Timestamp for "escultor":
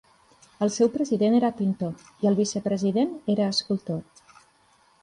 3.59-4.05